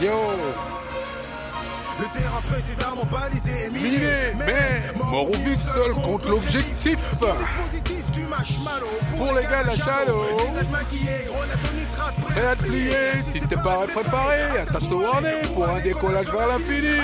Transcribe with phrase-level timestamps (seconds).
[0.00, 0.12] Yo.
[2.00, 6.98] Le terrain précédemment balisé et miné, Miné, mais mort ou vif seul contre l'objectif.
[9.16, 10.06] Pour les gars, la nitrate,
[12.20, 16.26] prêt Prêt à te plier, si t'es pas préparé, attache ton harnais pour un décollage
[16.26, 16.98] vers l'infini.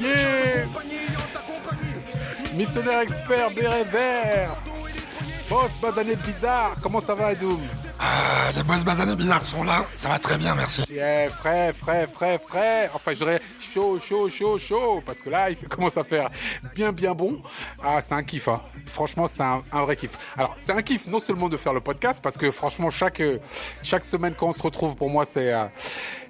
[0.00, 0.66] Yeah.
[2.54, 4.56] Missionnaire expert, béret vert.
[5.48, 7.60] Boss, basané bizarre, comment ça va Edoum?
[8.04, 10.82] Euh, les boss basanés bizarres sont là, ça va très bien, merci.
[10.90, 12.90] Yeah, frais, frais, frais, frais.
[12.92, 15.02] Enfin, je dirais chaud, chaud, chaud, chaud.
[15.06, 16.28] Parce que là, il commence à faire
[16.74, 17.40] bien, bien bon.
[17.82, 18.60] Ah, c'est un kiff, hein.
[18.86, 20.18] Franchement, c'est un, un vrai kiff.
[20.36, 23.22] Alors, c'est un kiff non seulement de faire le podcast, parce que franchement, chaque,
[23.82, 25.64] chaque semaine quand on se retrouve, pour moi, c'est, euh,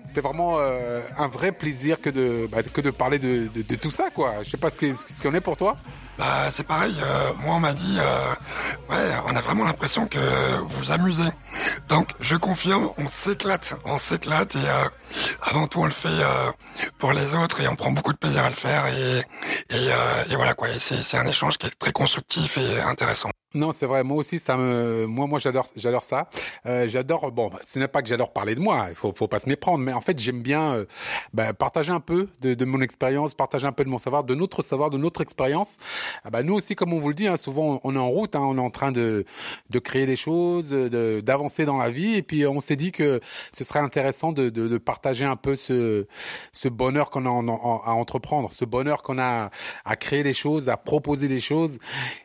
[0.05, 3.75] c'est vraiment euh, un vrai plaisir que de, bah, que de parler de, de, de
[3.77, 4.35] tout ça, quoi.
[4.43, 5.77] Je sais pas ce qu'il ce en est pour toi.
[6.19, 8.35] Bah, c'est pareil, euh, moi on m'a dit, euh,
[8.91, 10.19] ouais, on a vraiment l'impression que
[10.69, 11.29] vous amusez.
[11.89, 14.89] Donc, je confirme, on s'éclate, on s'éclate et euh,
[15.43, 16.53] avant tout on le fait euh,
[16.99, 19.23] pour les autres et on prend beaucoup de plaisir à le faire et, et,
[19.73, 23.31] euh, et voilà quoi, c'est un échange qui est très constructif et intéressant.
[23.55, 24.03] Non, c'est vrai.
[24.03, 26.29] Moi aussi, ça me, moi, moi, j'adore, j'adore ça.
[26.67, 27.31] Euh, j'adore.
[27.31, 28.87] Bon, ce n'est pas que j'adore parler de moi.
[28.89, 29.85] Il faut, faut pas se méprendre.
[29.85, 30.85] Mais en fait, j'aime bien euh,
[31.33, 34.35] bah, partager un peu de, de mon expérience, partager un peu de mon savoir, de
[34.35, 35.77] notre savoir, de notre expérience.
[36.25, 38.35] Ah bah, nous aussi, comme on vous le dit, hein, souvent, on est en route.
[38.35, 39.25] Hein, on est en train de,
[39.71, 42.17] de créer des choses, d'avancer dans la vie.
[42.17, 43.21] Et puis, on s'est dit que
[43.53, 46.07] ce serait intéressant de, de, de partager un peu ce,
[46.51, 49.51] ce bonheur qu'on a à entreprendre, ce bonheur qu'on a
[49.85, 51.79] à créer des choses, à proposer des choses.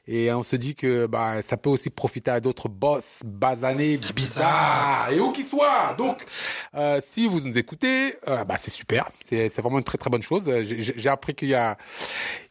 [0.08, 5.10] Et on se dit que bah ça peut aussi profiter à d'autres boss basanés, bizarres
[5.12, 5.96] et où qu'ils soient.
[5.98, 6.26] Donc
[6.76, 9.10] euh, si vous nous écoutez, euh, bah c'est super.
[9.22, 10.50] C'est vraiment une très très bonne chose.
[10.64, 11.78] J'ai appris qu'il y a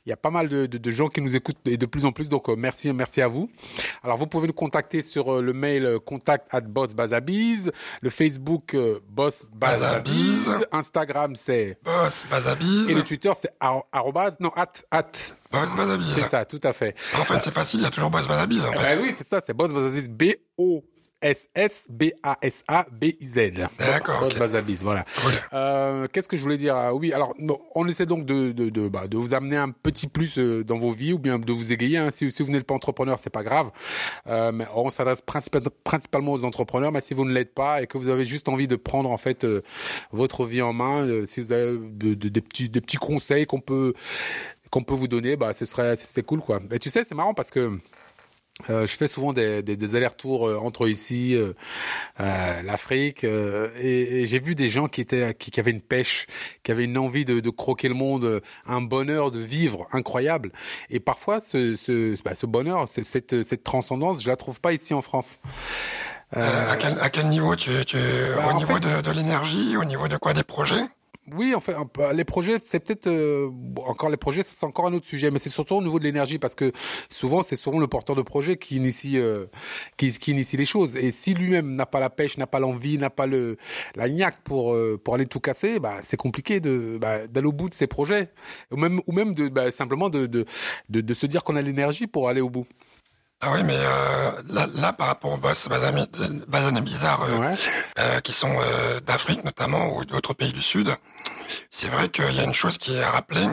[0.08, 2.06] il y a pas mal de, de, de gens qui nous écoutent et de plus
[2.06, 2.30] en plus.
[2.30, 3.50] Donc euh, merci merci à vous.
[4.02, 7.70] Alors vous pouvez nous contacter sur euh, le mail euh, contact at boss bazabiz,
[8.00, 8.74] le Facebook
[9.10, 10.66] boss bazabiz, Bazabiz.
[10.72, 15.12] Instagram c'est Boss Bazabiz, et le Twitter c'est ar- arrobase non at at.
[15.52, 16.14] Boss Bazabiz.
[16.14, 16.94] C'est ça, tout à fait.
[17.18, 18.96] En fait, c'est facile, il y a toujours Boss Bazabiz en Eh fait.
[18.96, 20.08] ben oui, c'est ça, c'est Boss Bazabiz,
[21.20, 23.52] B-O-S-S-B-A-S-A-B-I-Z.
[23.78, 24.38] D'accord, Boss ok.
[24.38, 25.04] Bazabiz, voilà.
[25.22, 25.32] Cool.
[25.52, 27.34] Euh, Qu'est-ce que je voulais dire Ah Oui, alors
[27.74, 30.78] on essaie donc de de de, bah, de vous amener un petit plus euh, dans
[30.78, 31.98] vos vies ou bien de vous égayer.
[31.98, 32.10] Hein.
[32.10, 33.70] Si, si vous n'êtes pas entrepreneur, c'est pas grave.
[34.26, 36.92] Euh, mais on s'adresse principa- principalement aux entrepreneurs.
[36.92, 39.18] Mais si vous ne l'êtes pas et que vous avez juste envie de prendre en
[39.18, 39.62] fait euh,
[40.12, 43.46] votre vie en main, euh, si vous avez de- de- des petits des petits conseils
[43.46, 43.94] qu'on peut
[44.70, 46.60] qu'on peut vous donner, bah ce serait c'est cool quoi.
[46.70, 47.78] Et tu sais, c'est marrant parce que
[48.70, 51.52] euh, je fais souvent des, des, des allers-retours euh, entre ici, euh,
[52.20, 55.80] euh, l'Afrique, euh, et, et j'ai vu des gens qui étaient qui, qui avaient une
[55.80, 56.26] pêche,
[56.64, 60.50] qui avaient une envie de, de croquer le monde, euh, un bonheur de vivre incroyable.
[60.90, 64.72] Et parfois, ce, ce, bah, ce bonheur, ce- cette, cette transcendance, je la trouve pas
[64.72, 65.40] ici en France.
[66.36, 67.96] Euh, à, quel, à quel niveau tu, tu
[68.36, 70.82] Bah, au niveau fait- de, de l'énergie, au niveau de quoi des projets?
[71.34, 73.50] Oui, en les projets, c'est peut-être euh,
[73.86, 76.38] encore les projets, c'est encore un autre sujet, mais c'est surtout au niveau de l'énergie
[76.38, 76.72] parce que
[77.08, 79.46] souvent c'est souvent le porteur de projet qui initie euh,
[79.96, 80.96] qui, qui initie les choses.
[80.96, 83.56] Et si lui-même n'a pas la pêche, n'a pas l'envie, n'a pas le
[83.96, 87.52] la niaque pour euh, pour aller tout casser, bah c'est compliqué de bah, d'aller au
[87.52, 88.30] bout de ses projets,
[88.70, 90.46] ou même ou même de bah, simplement de, de
[90.88, 92.66] de se dire qu'on a l'énergie pour aller au bout.
[93.40, 96.06] Ah oui, mais euh, là, là, par rapport aux boss basanés,
[96.80, 97.54] bizarres euh, Ouais.
[98.00, 100.92] euh, qui sont euh, d'Afrique notamment ou d'autres pays du Sud,
[101.70, 103.46] c'est vrai qu'il y a une chose qui est à rappeler,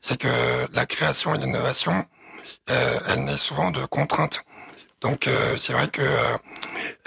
[0.00, 0.28] c'est que
[0.72, 2.04] la création et l'innovation,
[2.70, 4.42] euh, elle naît souvent de contraintes.
[5.00, 6.36] Donc euh, c'est vrai que euh,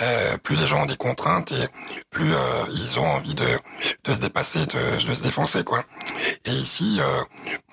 [0.02, 1.68] euh, plus les gens ont des contraintes et
[2.10, 2.32] plus
[2.72, 3.46] ils ont envie de,
[4.08, 5.84] se dépasser, de, se défoncer quoi.
[6.46, 7.00] Et ici,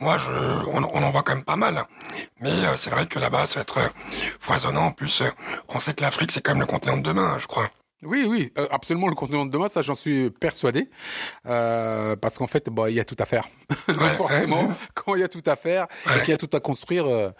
[0.00, 0.30] moi, je,
[0.68, 1.84] on, on en voit quand même pas mal.
[2.40, 3.92] Mais c'est vrai que là-bas, ça va être
[4.38, 4.86] foisonnant.
[4.86, 5.22] En plus,
[5.68, 7.70] on sait que l'Afrique, c'est quand même le continent de demain, je crois.
[8.02, 10.88] Oui, oui, euh, absolument le continent de demain, ça j'en suis persuadé,
[11.46, 13.46] euh, parce qu'en fait, bon, il y a tout à faire.
[13.88, 14.74] Donc forcément, ouais.
[14.94, 17.30] quand il y a tout à faire et qu'il y a tout à construire, euh,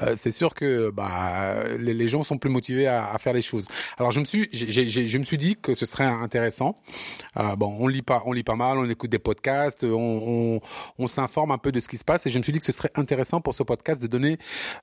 [0.00, 3.42] euh, c'est sûr que bah les, les gens sont plus motivés à, à faire les
[3.42, 3.66] choses.
[3.98, 6.76] Alors je me suis, j'ai, j'ai- j'ai- je me suis dit que ce serait intéressant.
[7.38, 9.90] Euh, bon, on lit pas, on lit pas mal, on écoute des podcasts, on,
[10.56, 10.60] on,
[10.98, 12.64] on s'informe un peu de ce qui se passe, et je me suis dit que
[12.64, 14.38] ce serait intéressant pour ce podcast de donner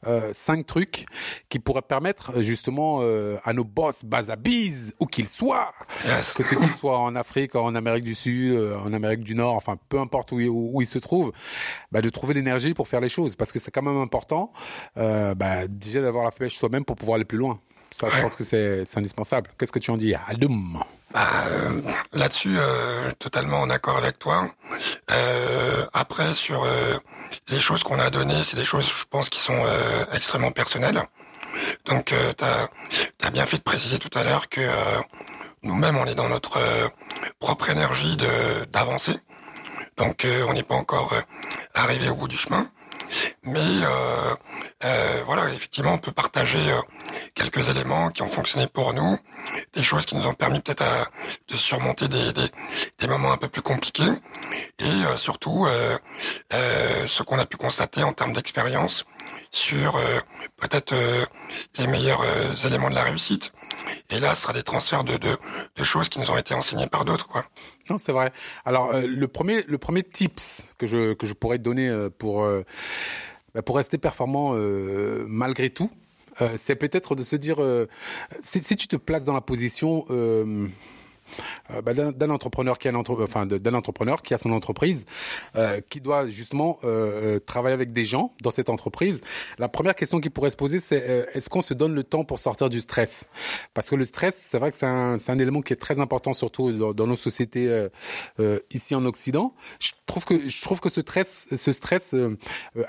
[0.06, 1.06] euh, cinq trucs
[1.50, 5.08] qui pourraient permettre justement euh, à nos boss bazabiz où
[6.06, 6.34] Yes.
[6.34, 9.56] que c'est qu'ils soient en Afrique, en Amérique du Sud, euh, en Amérique du Nord,
[9.56, 11.32] enfin peu importe où, ils- où, où ils se trouvent,
[11.92, 14.52] bah, de trouver l'énergie pour faire les choses, parce que c'est quand même important
[14.98, 17.60] euh, bah, déjà d'avoir la pêche soi-même pour pouvoir aller plus loin.
[17.94, 19.52] Ça, je pense que c'est indispensable.
[19.58, 20.80] Qu'est-ce que tu en dis Adoum
[21.14, 21.80] Bah, euh,
[22.12, 24.50] Là-dessus, euh, totalement en accord avec toi.
[25.12, 26.66] Euh, après, sur
[27.50, 29.62] les choses qu'on a données, c'est des choses, je pense, qui sont
[30.12, 31.04] extrêmement personnelles.
[31.86, 32.68] Donc, euh, t'as
[33.24, 35.02] as bien fait de préciser tout à l'heure que euh,
[35.64, 36.88] nous-mêmes, on est dans notre euh,
[37.40, 39.18] propre énergie de d'avancer.
[39.96, 41.14] Donc on n'est pas encore
[41.76, 42.68] arrivé au bout du chemin.
[43.44, 44.36] Mais euh,
[44.84, 46.82] euh, voilà, effectivement, on peut partager euh,
[47.34, 49.20] quelques éléments qui ont fonctionné pour nous,
[49.74, 50.84] des choses qui nous ont permis peut-être
[51.48, 52.48] de surmonter des, des,
[53.00, 54.12] des, moments un peu plus compliqués,
[54.80, 55.68] et surtout
[56.52, 59.06] ce qu'on a pu constater en termes d'expérience
[59.56, 60.00] sur
[60.58, 60.96] peut-être
[61.78, 62.26] les meilleurs
[62.66, 63.54] éléments de la réussite.
[64.10, 65.30] Et là, ce sera des transferts de, de,
[65.76, 67.46] de choses qui nous ont été enseignés par d'autres, quoi.
[67.90, 68.34] Non, c'est vrai.
[68.66, 72.48] Alors le premier le premier tips que je que je pourrais te donner pour
[73.54, 75.92] bah, pour rester performant euh, malgré tout,
[76.42, 77.88] euh, c'est peut-être de se dire, euh,
[78.42, 80.68] si, si, tu te places dans la position euh,
[81.84, 85.06] bah, d'un entrepreneur qui a enfin d'un entrepreneur qui a son entreprise,
[85.56, 89.22] euh, qui doit justement euh, travailler avec des gens dans cette entreprise.
[89.58, 92.40] La première question qui pourrait se poser, c'est est-ce qu'on se donne le temps pour
[92.40, 93.28] sortir du stress?
[93.74, 96.34] Parce que le stress, c'est vrai que c'est un, un, élément qui est très important,
[96.34, 97.88] surtout dans, dans nos sociétés
[98.72, 99.54] ici en Occident.
[100.10, 102.16] Je trouve que ce stress, ce stress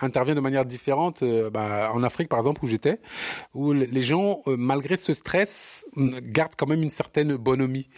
[0.00, 1.22] intervient de manière différente.
[1.52, 3.00] Bah, en Afrique, par exemple, où j'étais,
[3.54, 7.88] où les gens, malgré ce stress, gardent quand même une certaine bonhomie.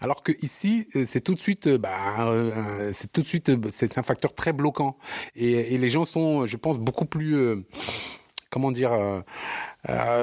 [0.00, 3.50] Alors que ici, euh, c'est tout de suite, euh, bah, euh, c'est tout de suite,
[3.72, 4.96] c'est un facteur très bloquant.
[5.34, 7.64] Et, les gens sont, je pense, beaucoup plus,
[8.50, 8.92] comment dire,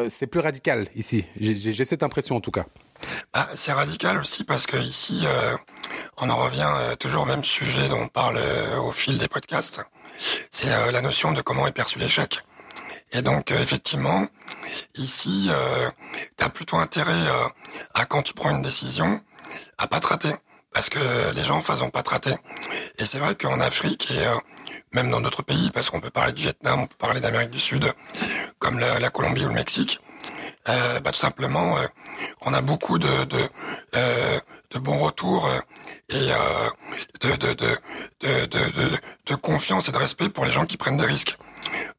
[0.07, 1.25] c'est plus radical ici.
[1.39, 2.65] J'ai cette impression en tout cas.
[3.33, 5.25] Bah, c'est radical aussi parce que ici,
[6.17, 6.69] on en revient
[6.99, 8.39] toujours au même sujet dont on parle
[8.83, 9.81] au fil des podcasts.
[10.51, 12.43] C'est la notion de comment est perçu l'échec.
[13.11, 14.27] Et donc effectivement,
[14.95, 15.49] ici,
[16.37, 17.27] tu as plutôt intérêt
[17.93, 19.21] à quand tu prends une décision,
[19.77, 20.33] à pas trater
[20.73, 20.99] parce que
[21.35, 22.31] les gens en face pas traté.
[22.97, 24.35] Et c'est vrai qu'en Afrique et euh,
[24.93, 27.59] même dans d'autres pays, parce qu'on peut parler du Vietnam, on peut parler d'Amérique du
[27.59, 27.91] Sud,
[28.59, 29.99] comme la, Colombie ou le Mexique,
[30.67, 31.85] euh, bah, tout simplement, euh,
[32.41, 33.39] on a beaucoup de, de,
[34.71, 35.49] de bons retours
[36.09, 36.29] et
[37.21, 38.91] de, de, de, de,
[39.25, 41.37] de, confiance et de respect pour les gens qui prennent des risques.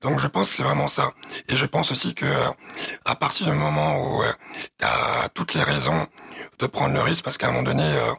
[0.03, 1.13] Donc je pense que c'est vraiment ça.
[1.49, 2.27] Et je pense aussi que
[3.05, 4.23] à partir du moment où
[4.79, 6.07] tu as toutes les raisons
[6.61, 8.13] de prendre le risque parce qu'à un moment donné, euh,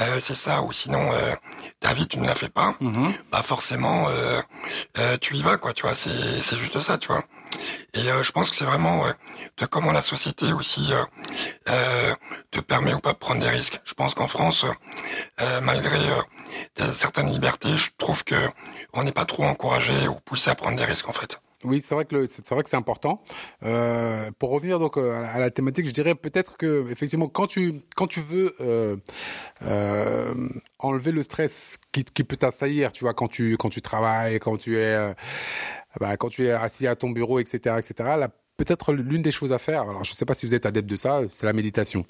[0.00, 1.34] euh, c'est ça, ou sinon, euh,
[1.80, 3.12] David, tu ne la fais pas, mhm.
[3.32, 4.08] bah forcément,
[5.20, 7.24] tu y vas, quoi, tu vois, c'est, c'est juste ça, tu vois.
[7.94, 9.04] Et je pense que c'est vraiment
[9.56, 10.90] de comment la société aussi
[12.50, 13.80] te permet ou pas de prendre des risques.
[13.84, 14.64] Je pense qu'en France,
[15.62, 15.98] malgré
[16.92, 18.36] certaines libertés, je trouve que
[18.92, 21.40] on n'est pas trop encouragé ou poussé à prendre des risques, en fait.
[21.62, 23.22] Oui, c'est vrai que c'est vrai que c'est important.
[23.64, 27.82] Euh, pour revenir donc euh, à la thématique, je dirais peut-être que effectivement quand tu
[27.94, 28.96] quand tu veux euh,
[29.66, 30.48] euh,
[30.78, 34.56] enlever le stress qui, qui peut t'assaillir, tu vois, quand tu quand tu travailles, quand
[34.56, 35.12] tu es euh,
[35.98, 37.94] bah, quand tu es assis à ton bureau, etc., etc.
[38.18, 39.82] Là, peut-être l'une des choses à faire.
[39.82, 42.04] Alors, je ne sais pas si vous êtes adepte de ça, c'est la méditation.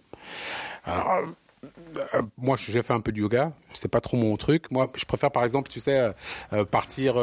[0.85, 1.23] Alors,
[2.15, 3.53] euh, moi, j'ai fait un peu de yoga.
[3.73, 4.71] C'est pas trop mon truc.
[4.71, 6.13] Moi, je préfère, par exemple, tu sais, euh,
[6.53, 7.15] euh, partir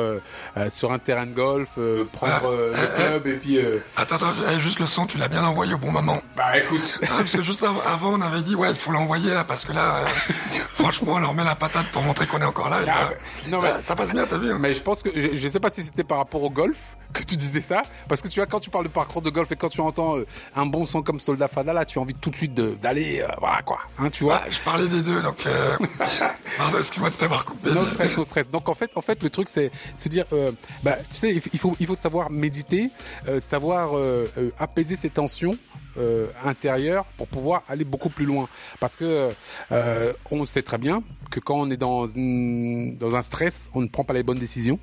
[0.69, 1.77] sur un terrain de golf,
[2.11, 3.59] prendre le club et puis.
[3.95, 6.21] Attends, attends, juste le son, tu l'as bien envoyé au bon moment.
[6.35, 6.99] Bah, écoute.
[7.03, 9.73] Ah, parce que juste avant, on avait dit ouais, il faut l'envoyer là, parce que
[9.73, 12.79] là, franchement, on leur met la patate pour montrer qu'on est encore là.
[12.87, 13.09] Ah,
[13.49, 14.51] non, mais, ça passe bien, t'as vu.
[14.51, 14.57] Hein.
[14.59, 17.23] Mais je pense que je, je sais pas si c'était par rapport au golf que
[17.23, 19.55] tu disais ça, parce que tu vois, quand tu parles de parcours de golf et
[19.55, 20.15] quand tu entends
[20.55, 23.61] un bon son comme Soldat Fada, là, tu as envie tout de suite d'aller, voilà
[23.61, 25.77] quoi, hein, tu vois je parlais des deux, donc euh...
[26.57, 27.71] pardon, excuse-moi de t'avoir coupé.
[27.71, 28.49] Non stress, non stress.
[28.49, 30.51] Donc en fait, en fait, le truc c'est se dire, euh,
[30.83, 32.91] bah, tu sais, il faut, il faut savoir méditer,
[33.27, 35.57] euh, savoir euh, euh apaiser ses tensions.
[35.97, 38.47] Euh, intérieures pour pouvoir aller beaucoup plus loin.
[38.79, 39.31] Parce que
[39.71, 41.01] euh, on sait très bien
[41.31, 44.79] que quand on est dans dans un stress on ne prend pas les bonnes décisions.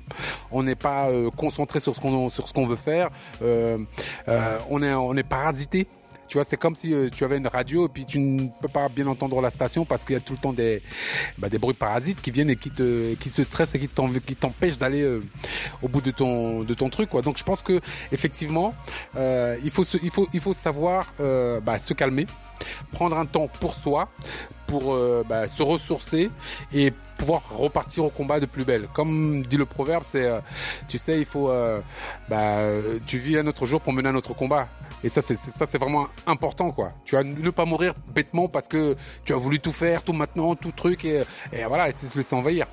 [0.51, 3.09] On n'est pas concentré sur ce qu'on sur ce qu'on veut faire.
[3.41, 5.87] On est on est parasité
[6.27, 8.67] tu vois, c'est comme si euh, tu avais une radio et puis tu ne peux
[8.67, 10.81] pas bien entendre la station parce qu'il y a tout le temps des,
[11.37, 14.79] bah, des bruits parasites qui viennent et qui te, qui se stressent et qui t'empêchent
[14.79, 15.23] d'aller euh,
[15.81, 17.21] au bout de ton, de ton truc, quoi.
[17.21, 17.79] Donc je pense que
[18.11, 18.73] effectivement,
[19.15, 22.25] euh, il faut, se, il faut, il faut savoir bah, se calmer,
[22.91, 24.09] prendre un temps pour soi,
[24.67, 26.29] pour bah, se ressourcer
[26.73, 28.87] et pouvoir repartir au combat de plus belle.
[28.93, 30.29] Comme dit le proverbe, c'est,
[30.87, 31.51] tu sais, il faut,
[32.29, 32.57] bah,
[33.05, 34.67] tu vis un autre jour pour mener un autre combat.
[35.05, 36.91] Et ça, c'est ça, c'est vraiment important, quoi.
[37.05, 40.55] Tu vas ne pas mourir bêtement parce que tu as voulu tout faire, tout maintenant,
[40.55, 41.23] tout truc, et,
[41.67, 42.65] voilà, et se laisser envahir.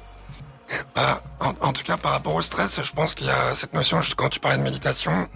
[0.94, 1.22] Bah,
[1.60, 4.30] en, tout cas, par rapport au stress, je pense qu'il y a cette notion, quand
[4.30, 5.28] tu parlais de méditation,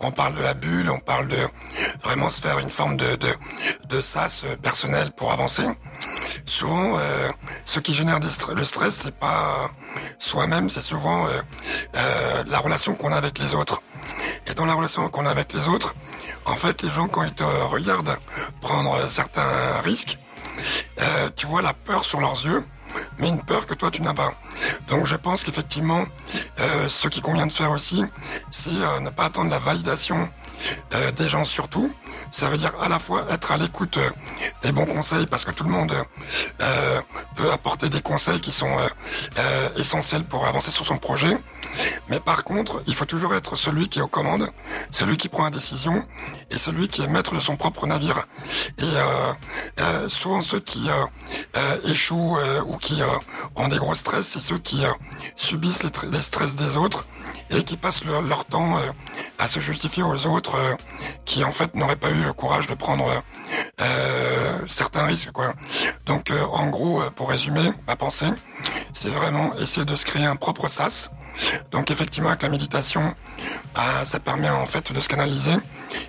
[0.00, 1.36] on parle de la bulle, on parle de
[2.02, 3.28] vraiment se faire une forme de, de,
[3.90, 5.64] de sas personnel pour avancer.
[6.46, 7.28] Souvent, euh,
[7.66, 9.70] ce qui génère le stress, c'est pas
[10.18, 11.42] soi-même, c'est souvent euh,
[11.96, 13.82] euh, la relation qu'on a avec les autres.
[14.46, 15.94] Et dans la relation qu'on a avec les autres,
[16.46, 18.16] en fait, les gens, quand ils te regardent
[18.60, 20.18] prendre certains risques,
[21.00, 22.64] euh, tu vois la peur sur leurs yeux,
[23.18, 24.34] mais une peur que toi tu n'as pas.
[24.88, 26.04] Donc je pense qu'effectivement,
[26.60, 28.04] euh, ce qui convient de faire aussi,
[28.50, 30.28] c'est euh, ne pas attendre la validation
[31.16, 31.92] des gens surtout.
[32.30, 34.10] Ça veut dire à la fois être à l'écoute euh,
[34.62, 35.92] des bons conseils parce que tout le monde
[36.60, 37.00] euh,
[37.34, 38.70] peut apporter des conseils qui sont
[39.76, 41.36] essentiels pour avancer sur son projet.
[42.08, 44.48] Mais par contre, il faut toujours être celui qui est aux commandes,
[44.90, 46.04] celui qui prend la décision
[46.50, 48.26] et celui qui est maître de son propre navire.
[48.78, 50.88] Et souvent ceux qui
[51.84, 52.36] échouent
[52.66, 53.00] ou qui
[53.56, 54.82] ont des gros stress, c'est ceux qui
[55.36, 57.06] subissent les, stress des autres
[57.50, 58.78] et qui passent leur temps
[59.40, 60.74] à se justifier aux autres euh,
[61.24, 63.10] qui en fait n'auraient pas eu le courage de prendre
[63.80, 65.54] euh, certains risques quoi.
[66.06, 68.28] Donc euh, en gros, pour résumer ma pensée,
[68.92, 71.10] c'est vraiment essayer de se créer un propre sas.
[71.70, 73.14] Donc effectivement avec la méditation,
[73.74, 75.54] bah, ça permet en fait de se canaliser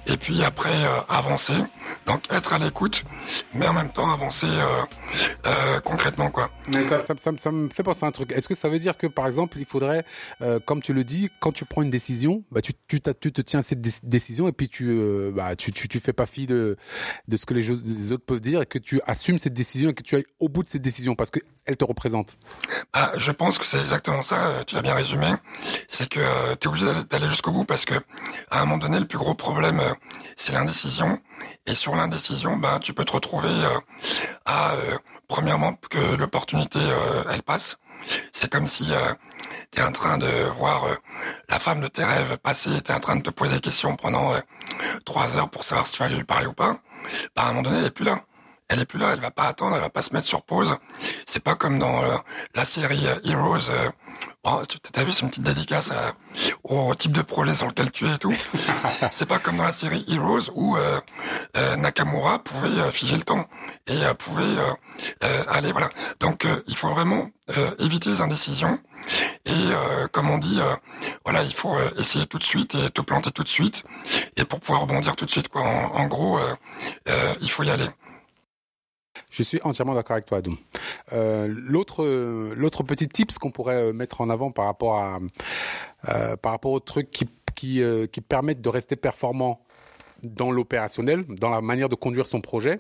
[0.08, 0.74] et puis après
[1.10, 1.54] avancer.
[2.06, 3.04] Donc être à l'écoute,
[3.54, 4.48] mais en même temps avancer
[5.84, 6.50] concrètement quoi.
[6.68, 8.32] Mais ça, ça, ça, ça, me fait penser à un truc.
[8.32, 10.06] Est-ce que ça veut dire que par exemple il faudrait,
[10.66, 13.60] comme tu le dis, quand tu prends une décision, bah tu, tu, tu te tiens
[13.60, 16.78] à cette décision et puis tu, euh, bah, tu, tu, tu fais pas fi de,
[17.28, 19.94] de ce que les, les, autres peuvent dire et que tu assumes cette décision et
[19.94, 22.38] que tu ailles au bout de cette décision parce qu'elle te représente.
[22.94, 24.48] Ah, je pense que c'est exactement ça.
[24.48, 25.21] Euh, tu l'as bien résumé.
[25.88, 27.96] C'est que euh, tu es obligé d'aller jusqu'au bout parce que
[28.50, 29.82] à un moment donné, le plus gros problème,
[30.36, 31.20] c'est l'indécision.
[31.66, 33.50] Et sur l'indécision, ben, tu peux te retrouver
[34.46, 34.74] à,
[35.28, 36.80] premièrement, que l'opportunité,
[37.32, 37.78] elle passe.
[38.34, 38.92] C'est comme si
[39.72, 40.96] tu es en train de voir euh,
[41.50, 43.96] la femme de tes rêves passer, tu es en train de te poser des questions
[43.96, 44.40] pendant euh,
[45.06, 46.78] trois heures pour savoir si tu vas lui parler ou pas.
[47.36, 48.22] Bah, à un moment donné, elle est plus là.
[48.72, 50.76] Elle est plus là, elle va pas attendre, elle va pas se mettre sur pause.
[51.26, 52.16] C'est pas comme dans euh,
[52.56, 53.70] la série Heroes.
[54.44, 54.62] Bon,
[54.92, 55.92] t'as vu, c'est une petite dédicace
[56.64, 58.34] au type de projet sur lequel tu es et tout.
[59.12, 60.76] c'est pas comme dans la série Heroes où
[61.78, 63.46] Nakamura pouvait figer le temps
[63.88, 64.56] et pouvait
[65.48, 65.90] aller voilà.
[66.20, 67.30] Donc il faut vraiment
[67.80, 68.80] éviter les indécisions
[69.46, 70.76] et euh, comme on dit, euh,
[71.24, 73.84] voilà, il faut euh, essayer tout de suite et te planter tout de suite.
[74.38, 75.62] Et pour pouvoir rebondir tout de suite, quoi.
[75.62, 76.40] En, gros,
[77.42, 77.88] il faut y aller.
[79.32, 80.58] Je suis entièrement d'accord avec toi, Adoum.
[81.12, 82.06] l'autre,
[82.56, 85.20] l'autre petit tips qu'on pourrait mettre en avant par rapport à,
[86.38, 89.66] par rapport aux trucs qui, qui, qui permettent de rester performant
[90.24, 92.80] dans l'opérationnel, dans la manière de conduire son projet,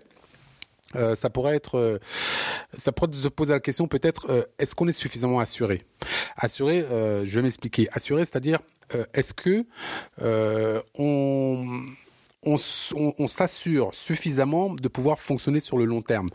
[0.95, 1.99] euh, ça pourrait être, euh,
[2.73, 5.83] ça pourrait se poser la question peut-être, euh, est-ce qu'on est suffisamment assuré?
[6.37, 7.87] Assuré, je vais m'expliquer.
[7.91, 8.59] Assuré, c'est-à-dire,
[9.13, 9.65] est-ce que
[10.97, 11.81] on
[12.43, 16.29] on, s'assure suffisamment de pouvoir fonctionner sur le long terme.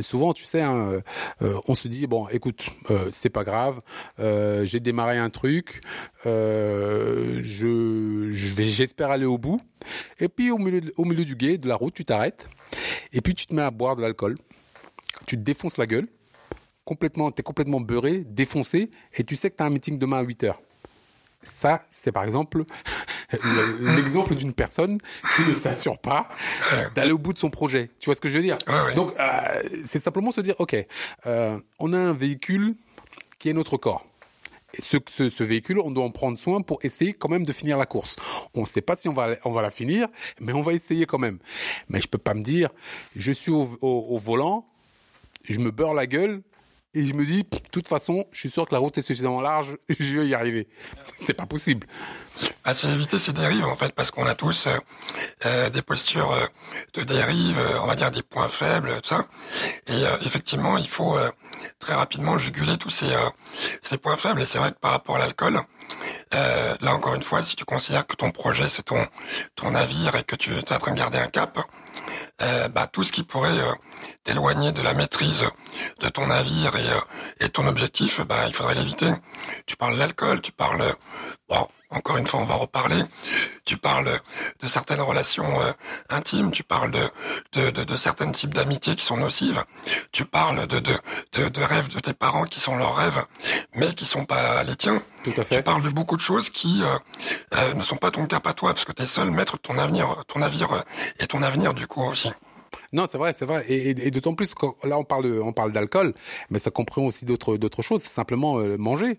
[0.00, 1.02] souvent, tu sais, hein,
[1.40, 2.66] on se dit bon, écoute,
[3.10, 3.80] c'est pas grave,
[4.18, 5.80] j'ai démarré un truc,
[7.42, 9.60] j'espère aller au bout.
[10.18, 12.48] Et puis au milieu, du guet, de la route, tu t'arrêtes
[13.12, 14.36] et puis tu te mets à boire de l'alcool,
[15.26, 16.08] tu te défonces la gueule,
[16.84, 20.22] complètement, t'es complètement beurré, défoncé, et tu sais que tu as un meeting demain à
[20.22, 20.60] 8 heures.
[21.42, 22.64] Ça, c'est par exemple
[23.80, 24.98] l'exemple d'une personne
[25.36, 26.28] qui ne s'assure pas
[26.94, 27.90] d'aller au bout de son projet.
[27.98, 28.58] Tu vois ce que je veux dire
[28.94, 30.76] Donc, euh, c'est simplement se dire, ok,
[31.26, 32.74] euh, on a un véhicule
[33.38, 34.06] qui est notre corps
[34.78, 37.78] ce, ce, ce, véhicule, on doit en prendre soin pour essayer quand même de finir
[37.78, 38.16] la course.
[38.54, 40.08] On ne sait pas si on va, on va la finir,
[40.40, 41.38] mais on va essayer quand même.
[41.88, 42.70] Mais je peux pas me dire,
[43.16, 44.66] je suis au, au, volant,
[45.44, 46.42] je me beurre la gueule,
[46.94, 49.40] et je me dis, de toute façon, je suis sûr que la route est suffisamment
[49.40, 50.68] large, je vais y arriver.
[51.16, 51.86] C'est pas possible.
[52.64, 54.76] À éviter ces dérives, en fait, parce qu'on a tous euh,
[55.46, 56.46] euh des postures euh,
[56.94, 59.26] de dérive, euh, on va dire des points faibles, tout ça.
[59.86, 61.16] Et effectivement, il faut
[61.78, 63.10] très rapidement juguler tous ces,
[63.82, 64.40] ces points faibles.
[64.40, 65.60] Et c'est vrai que par rapport à l'alcool,
[66.32, 69.06] là encore une fois, si tu considères que ton projet c'est ton
[69.54, 71.58] ton navire et que tu es en train de garder un cap,
[72.74, 73.58] bah, tout ce qui pourrait
[74.24, 75.44] t'éloigner de la maîtrise
[76.00, 79.10] de ton navire et, euh, et ton objectif, bah, il faudrait l'éviter.
[79.66, 80.94] Tu parles d'alcool, tu parles,
[81.48, 83.02] bon, encore une fois, on va reparler.
[83.64, 84.20] Tu parles
[84.60, 85.72] de certaines relations euh,
[86.10, 87.10] intimes, tu parles de,
[87.52, 89.62] de, de, de certains types d'amitiés qui sont nocives,
[90.10, 90.92] tu parles de, de,
[91.34, 93.24] de, de, rêves de tes parents qui sont leurs rêves,
[93.74, 95.00] mais qui sont pas les tiens.
[95.22, 95.56] Tout à fait.
[95.58, 98.72] Tu parles de beaucoup de choses qui euh, ne sont pas ton cap à toi,
[98.72, 100.84] parce que tu es seul maître de ton avenir, ton navire
[101.20, 102.32] et ton avenir du coup aussi.
[102.92, 103.64] Non, c'est vrai, c'est vrai.
[103.68, 106.12] Et, et, et d'autant plus que là, on parle, on parle d'alcool,
[106.50, 108.02] mais ça comprend aussi d'autres, d'autres choses.
[108.02, 109.18] C'est simplement euh, manger.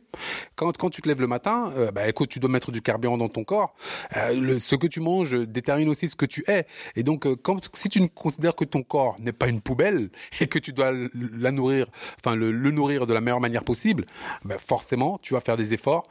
[0.55, 3.17] Quand, quand tu te lèves le matin, euh, bah écoute, tu dois mettre du carburant
[3.17, 3.73] dans ton corps.
[4.15, 6.67] Euh, le, ce que tu manges détermine aussi ce que tu es.
[6.95, 10.45] Et donc, quand, si tu ne considères que ton corps n'est pas une poubelle et
[10.45, 11.87] que tu dois la nourrir,
[12.19, 14.05] enfin le, le nourrir de la meilleure manière possible,
[14.45, 16.07] bah forcément, tu vas faire des efforts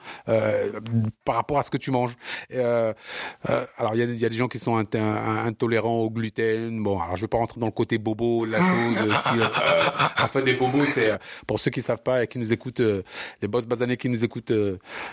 [1.24, 2.16] par rapport à ce que tu manges.
[2.50, 6.82] alors, il y a, y a, des gens qui sont intolérants au gluten.
[6.82, 9.42] Bon, alors je vais pas rentrer rentre dans le côté bobo, la chose, euh, style.
[10.22, 11.16] en fait, les bobos, c'est euh,
[11.46, 13.02] pour ceux qui savent pas et qui nous écoutent, euh,
[13.42, 14.52] les boss basanés qui nous écoutent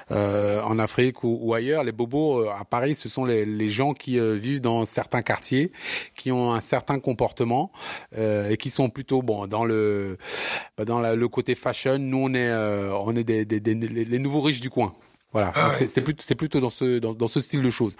[0.09, 4.19] en Afrique ou, ou ailleurs, les bobos à Paris, ce sont les, les gens qui
[4.19, 5.71] vivent dans certains quartiers,
[6.15, 7.71] qui ont un certain comportement
[8.17, 10.17] et qui sont plutôt bon dans le
[10.85, 11.97] dans la- le côté fashion.
[11.99, 14.93] Nous, on est on est des, des, les nouveaux riches du coin.
[15.31, 15.75] Voilà, Ah ouais.
[15.77, 17.95] c'est- c'est plutôt c'est plutôt dans ce dans, dans ce style de choses.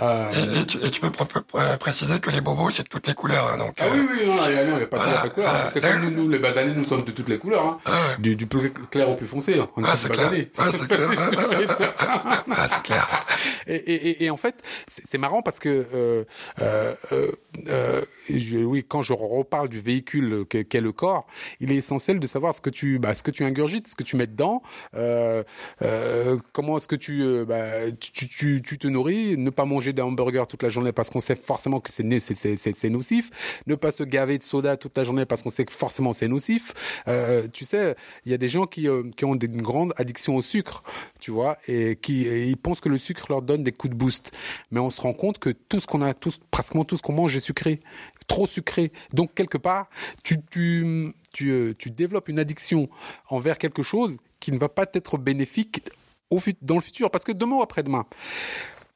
[0.00, 2.84] Euh, Et, et tu, et tu peux pr- pr- pr- préciser que les bobos, c'est
[2.84, 3.50] de toutes les couleurs.
[3.52, 5.50] hein, donc, Ah euh, oui, oui, non, il y a, a pas, pas de couleur.
[5.50, 5.96] Voilà, C'est voilà.
[5.96, 7.66] comme nous, nous, les basanés, nous sommes de toutes les couleurs.
[7.66, 7.78] Hein.
[7.84, 7.96] Ah ouais.
[8.22, 9.58] Du, du plus clair au plus foncé.
[9.58, 9.68] hein.
[9.76, 10.30] On est Ah, c'est clair.
[10.30, 10.50] basanés.
[10.58, 11.10] Ah, c'est clair.
[11.76, 13.26] c'est ah, c'est clair.
[13.66, 14.56] Et, et, et- et en fait,
[14.88, 16.24] c'est c'est marrant parce que euh,
[16.62, 17.30] euh, euh,
[17.68, 21.26] euh, je, oui, quand je reparle du véhicule que- qu'est le corps,
[21.60, 24.02] il est essentiel de savoir ce que tu, bah, ce que tu ingurgites, ce que
[24.02, 24.62] tu mets dedans,
[24.94, 25.42] euh,
[25.82, 26.38] euh,
[26.76, 30.44] est-ce que tu, euh, bah, tu, tu, tu te nourris, ne pas manger des hamburgers
[30.48, 34.42] toute la journée parce qu'on sait forcément que c'est nocif, ne pas se gaver de
[34.42, 37.02] soda toute la journée parce qu'on sait que forcément c'est nocif.
[37.08, 40.36] Euh, tu sais, il y a des gens qui, euh, qui ont une grande addiction
[40.36, 40.82] au sucre,
[41.20, 44.32] tu vois, et qui ils pensent que le sucre leur donne des coups de boost.
[44.70, 47.12] Mais on se rend compte que tout ce qu'on a, tout, pratiquement tout ce qu'on
[47.12, 47.80] mange est sucré,
[48.26, 48.92] trop sucré.
[49.12, 49.88] Donc quelque part,
[50.22, 52.88] tu tu tu, tu développes une addiction
[53.28, 55.82] envers quelque chose qui ne va pas être bénéfique
[56.30, 58.06] au fut- dans le futur, parce que demain ou après-demain.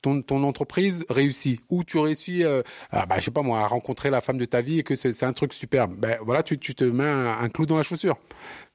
[0.02, 2.60] Ton, ton entreprise réussit ou tu réussis euh,
[2.90, 4.96] à, bah, je sais pas moi à rencontrer la femme de ta vie et que
[4.96, 5.94] c'est un truc superbe.
[5.96, 8.18] Ben voilà tu, tu te mets un, un clou dans la chaussure.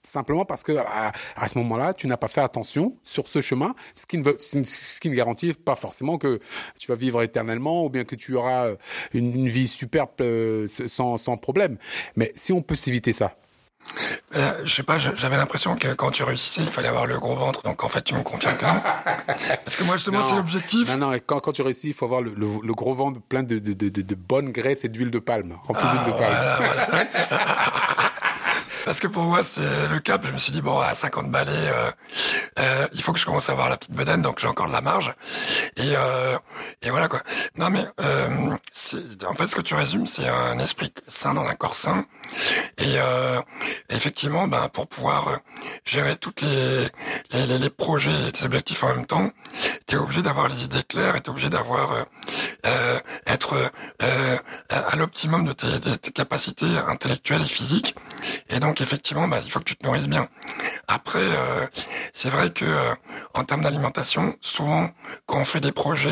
[0.01, 3.75] Simplement parce que à, à ce moment-là tu n'as pas fait attention sur ce chemin
[3.94, 6.39] ce qui ne veut ce qui ne garantit pas forcément que
[6.80, 8.72] tu vas vivre éternellement ou bien que tu auras
[9.13, 11.78] une, une vie superbe euh, sans, sans problème.
[12.16, 13.36] Mais si on peut s'éviter ça
[14.36, 17.36] Euh, je sais pas, j'avais l'impression que quand tu réussissais, il fallait avoir le gros
[17.36, 17.63] ventre.
[17.63, 18.81] Donc en fait, tu me confirmes que non.
[19.65, 20.88] Parce que moi, justement, c'est l'objectif.
[20.89, 23.19] Non, non, et quand, quand tu réussis, il faut avoir le, le, le gros ventre
[23.21, 27.07] plein de, de, de, bonne graisse et d'huile de palme, rempli d'huile de palme.
[28.86, 30.25] Parce que pour moi, c'est le cap.
[30.25, 31.91] Je me suis dit, bon, à 50 balais, euh,
[32.59, 34.72] euh, il faut que je commence à avoir la petite bedaine, donc j'ai encore de
[34.74, 35.13] la marge.
[35.77, 35.94] Et,
[36.81, 37.22] et voilà quoi.
[37.55, 37.85] Non mais,
[39.27, 42.05] en fait, ce que tu résumes, c'est un esprit sain dans un corps sain.
[42.77, 43.42] Et euh,
[43.89, 45.35] effectivement, ben, pour pouvoir euh,
[45.85, 46.87] gérer toutes les,
[47.31, 49.31] les, les, les projets et tes objectifs en même temps,
[49.87, 52.03] tu es obligé d'avoir les idées claires et tu es obligé d'avoir euh,
[52.68, 53.55] euh, être
[54.03, 54.37] euh,
[54.70, 57.96] à l'optimum de tes, de tes capacités intellectuelles et physiques.
[58.50, 60.27] Et donc effectivement, bah, il faut que tu te nourrisses bien.
[60.87, 61.65] Après, euh,
[62.13, 62.65] c'est vrai que
[63.33, 64.89] en termes d'alimentation, souvent
[65.25, 66.09] quand on fait des projets,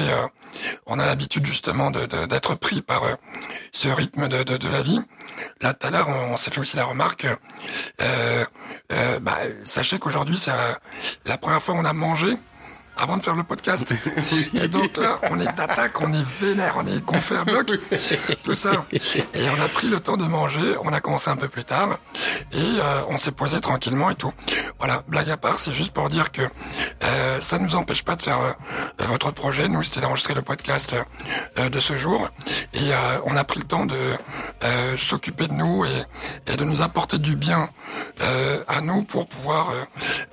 [0.86, 3.14] on a l'habitude justement de- de- d'être pris par euh,
[3.72, 5.00] ce rythme de, la vie.
[5.62, 7.26] Là, tout à l'heure, on, s'est fait aussi la remarque.
[8.02, 8.46] Euh,
[8.92, 10.52] euh, bah, sachez qu'aujourd'hui, c'est
[11.26, 12.38] la première fois qu'on a mangé
[12.98, 13.94] avant de faire le podcast.
[14.54, 17.72] Et donc là, on est d'attaque, on est vénère, on est qu'on fait un bloc,
[18.44, 18.72] tout ça.
[18.92, 22.00] Et on a pris le temps de manger, on a commencé un peu plus tard,
[22.54, 24.34] et euh, on s'est posé tranquillement et tout.
[24.80, 28.16] Voilà, blague à part, c'est juste pour dire que euh, ça ne nous empêche pas
[28.16, 29.68] de faire euh, votre projet.
[29.68, 30.96] Nous, c'était d'enregistrer le podcast
[31.58, 32.30] de ce jour,
[32.74, 32.92] et
[33.26, 33.98] on a pris le temps de
[34.98, 37.70] s'occuper de nous et, et de nous apporter du bien
[38.68, 39.72] à nous pour pouvoir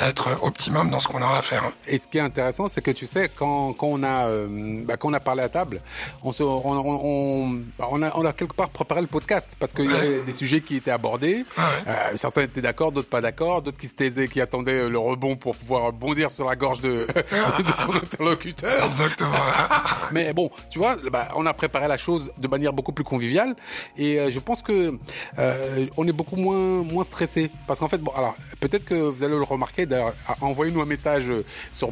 [0.01, 1.65] être optimum dans ce qu'on aura à faire.
[1.87, 4.97] Et ce qui est intéressant, c'est que tu sais, quand, quand on a euh, bah,
[4.97, 5.81] quand on a parlé à table,
[6.23, 9.73] on se, on, on, on, on a, on a quelque part préparé le podcast parce
[9.73, 11.45] qu'il y avait des sujets qui étaient abordés.
[11.57, 11.71] Ah.
[11.87, 15.37] Euh, certains étaient d'accord, d'autres pas d'accord, d'autres qui se taisaient, qui attendaient le rebond
[15.37, 18.87] pour pouvoir bondir sur la gorge de, de son interlocuteur.
[18.87, 19.33] Exactement.
[20.13, 23.55] Mais bon, tu vois, bah, on a préparé la chose de manière beaucoup plus conviviale
[23.97, 24.99] et euh, je pense que
[25.39, 29.23] euh, on est beaucoup moins moins stressé parce qu'en fait, bon, alors peut-être que vous
[29.23, 29.87] allez le remarquer.
[29.87, 31.91] D'ailleurs, envoyez-nous un message euh, sur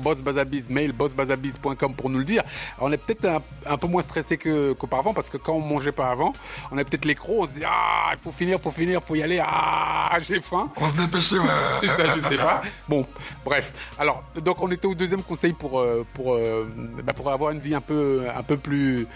[0.53, 2.43] bossbazabiz, mail bossbazabiz.com pour nous le dire.
[2.81, 5.93] On est peut-être un, un peu moins stressé que qu'auparavant parce que quand on mangeait
[5.93, 6.33] pas avant,
[6.71, 9.15] on a peut-être les crocs, on se dit ah, il faut finir, faut finir, faut
[9.15, 10.71] y aller, ah, j'ai faim.
[10.77, 11.89] On se dépêchait, ouais.
[11.97, 12.63] Ça, je sais pas.
[12.89, 13.05] Bon,
[13.45, 13.73] bref.
[13.99, 16.67] Alors, donc on était au deuxième conseil pour euh, pour euh,
[17.05, 19.07] bah, pour avoir une vie un peu un peu plus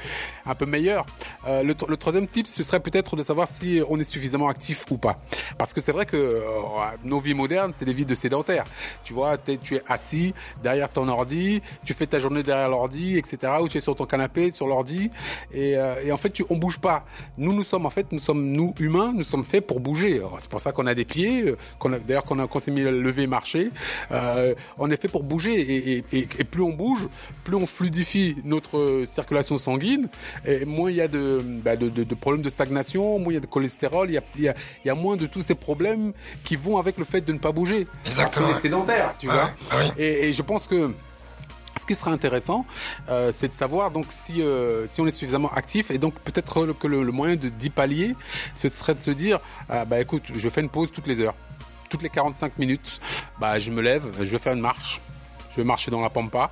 [0.46, 1.04] un peu meilleure.
[1.46, 4.84] Euh, le, le troisième tip, ce serait peut-être de savoir si on est suffisamment actif
[4.90, 5.18] ou pas.
[5.58, 6.42] Parce que c'est vrai que euh,
[7.04, 8.64] nos vies modernes, c'est des vies de sédentaires.
[9.04, 13.18] Tu vois, t'es- tu es assis derrière ton ordi, tu fais ta journée derrière l'ordi,
[13.18, 13.52] etc.
[13.60, 15.10] Ou tu es sur ton canapé, sur l'ordi,
[15.52, 17.04] et, euh, et en fait, tu, on bouge pas.
[17.36, 20.22] Nous, nous sommes en fait, nous sommes nous humains, nous sommes faits pour bouger.
[20.38, 22.70] C'est pour ça qu'on a des pieds, euh, qu'on a d'ailleurs qu'on a qu'on s'est
[22.70, 23.70] mis à lever, marcher.
[24.12, 27.08] Euh, on est fait pour bouger, et, et, et, plus on bouge,
[27.44, 30.08] plus on fluidifie notre circulation sanguine,
[30.46, 33.34] et moins il y a de, bah, de, de, de problèmes de stagnation, moins il
[33.34, 35.26] y a de cholestérol, il y a, il y a, il y a moins de
[35.26, 36.12] tous ces problèmes
[36.44, 37.86] qui vont avec le fait de ne pas bouger.
[38.04, 39.50] Parce Exactement, qu'on est sédentaire, tu Ouais, vois.
[39.72, 40.02] ah oui.
[40.04, 40.92] Et, et je pense que
[41.78, 42.64] Ce qui serait intéressant,
[43.10, 46.72] euh, c'est de savoir donc si euh, si on est suffisamment actif et donc peut-être
[46.72, 48.16] que le, le moyen de d'y pallier,
[48.54, 51.34] ce serait de se dire ah, bah écoute, je fais une pause toutes les heures,
[51.90, 53.00] toutes les 45 minutes,
[53.38, 55.02] bah je me lève, je vais faire une marche,
[55.50, 56.50] je vais marcher dans la pampa,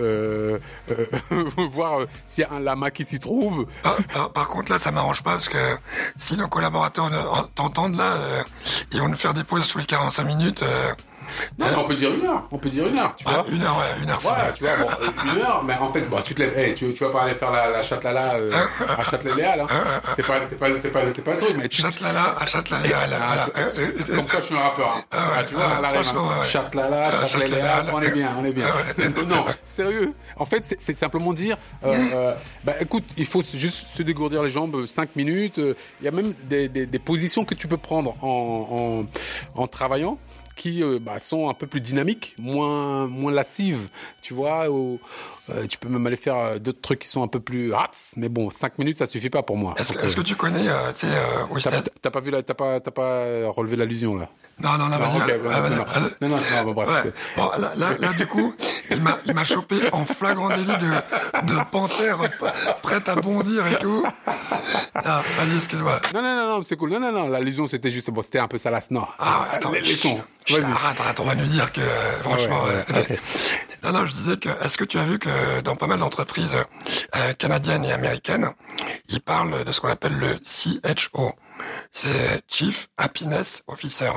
[0.00, 0.58] euh,
[0.90, 1.06] euh,
[1.70, 3.66] voir euh, s'il y a un lama qui s'y trouve.
[3.82, 5.76] Par, par- par contre, là, ça m'arrange pas parce que
[6.16, 7.10] si nos collaborateurs
[7.54, 8.42] t'entendent là, euh,
[8.90, 10.64] ils vont nous faire des pauses tous les 45 minutes.
[11.58, 13.44] Non, mais on peut dire une heure, on peut dire une heure, tu ah, vois.
[13.50, 14.52] une heure, ouais, une heure, bien.
[14.54, 16.92] tu vois, bon, euh, une heure, mais en fait, bon, tu te lèves, hey, tu,
[16.92, 18.50] tu vas pas aller faire la, la châtelala euh,
[18.98, 19.66] à Châtelet-Léal, hein.
[20.16, 23.16] C'est pas, c'est pas, c'est pas, c'est pas le truc, mais tu, Châtelala à Châtelet-Léal.
[23.20, 23.70] Ah, euh,
[24.16, 24.96] comme quoi je suis un rappeur.
[24.96, 25.02] hein.
[25.12, 26.38] Ah, tu vois, ah, la rime, hein.
[26.40, 26.46] ouais.
[26.46, 28.66] Châtelala, Ah, Châtelet-Léal, on est bien, on est bien.
[29.28, 30.12] non, sérieux.
[30.36, 34.42] En fait, c'est- c'est simplement dire, euh, euh, bah écoute, il faut juste se dégourdir
[34.42, 35.58] les jambes 5 minutes.
[35.58, 39.04] euh, Il y a même des, des, des positions que tu peux prendre en,
[39.56, 40.18] en, en travaillant
[40.56, 43.88] qui euh, bah, sont un peu plus dynamiques, moins moins lascives,
[44.20, 44.68] tu vois.
[45.50, 47.90] Euh, tu peux même aller faire euh, d'autres trucs qui sont un peu plus hats,
[48.16, 49.74] mais bon, 5 minutes ça suffit pas pour moi.
[49.76, 53.24] Est-ce que, tu connais, euh, tu sais, T'as pas vu la, t'as pas, t'as pas
[53.48, 54.28] relevé l'allusion là?
[54.60, 55.84] Non, non, non, Non, ouais, non, non, non,
[56.20, 57.04] non, non, non, bon, bref.
[57.04, 57.12] Ouais.
[57.36, 58.54] Bon, là, là, là, du coup,
[58.90, 62.18] il m'a, il m'a chopé en flagrant délit de, de panthère
[62.82, 64.04] prête à bondir et tout.
[64.94, 66.00] Ah, vas-y, excuse-moi.
[66.14, 66.90] Non, non, non, non, c'est cool.
[66.90, 68.90] Non, non, non, l'allusion c'était juste, bon, c'était un peu salace.
[68.90, 69.06] Non.
[69.18, 69.82] Ah, attends, Les-
[70.62, 73.18] arrête, arrête, on va nous dire que, euh, franchement, ouais.
[73.90, 76.54] Non, je disais que, est-ce que tu as vu que dans pas mal d'entreprises
[77.16, 78.48] euh, canadiennes et américaines,
[79.08, 81.32] ils parlent de ce qu'on appelle le CHO.
[81.90, 84.10] C'est Chief Happiness Officer.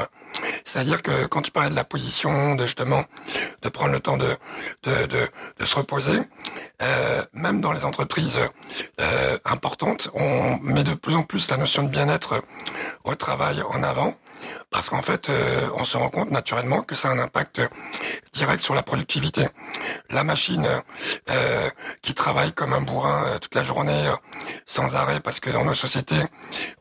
[0.66, 3.04] C'est-à-dire que quand tu parlais de la position, de justement,
[3.64, 4.36] de prendre le temps de,
[4.84, 5.28] de, de,
[5.60, 6.20] de se reposer,
[6.82, 8.38] euh, même dans les entreprises
[9.02, 12.44] euh, importantes, on met de plus en plus la notion de bien-être
[13.04, 14.16] au travail en avant.
[14.72, 17.62] Parce qu'en fait, euh, on se rend compte naturellement que ça a un impact
[18.34, 19.48] direct sur la productivité.
[20.10, 20.68] La machine
[21.30, 21.70] euh,
[22.02, 24.16] qui travaille comme un bourrin euh, toute la journée euh,
[24.66, 26.22] sans arrêt, parce que dans nos sociétés,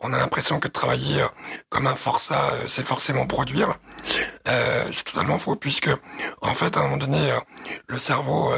[0.00, 1.28] on a l'impression que travailler euh,
[1.68, 3.78] comme un forçat, c'est forcément produire.
[4.92, 5.88] C'est totalement faux, puisque
[6.42, 7.32] en fait, à un moment donné,
[7.86, 8.52] le cerveau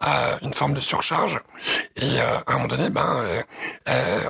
[0.00, 1.40] a une forme de surcharge,
[1.96, 3.24] et à un moment donné, ben,